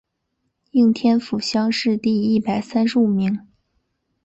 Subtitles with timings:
[0.71, 3.47] 应天府乡试第一百三十五名。